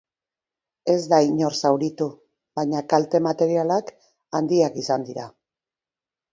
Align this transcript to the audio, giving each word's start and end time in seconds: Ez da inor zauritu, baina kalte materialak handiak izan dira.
Ez 0.93 1.03
da 1.11 1.19
inor 1.25 1.57
zauritu, 1.65 2.07
baina 2.61 2.81
kalte 2.95 3.23
materialak 3.29 3.95
handiak 4.41 4.83
izan 4.85 5.09
dira. 5.13 5.31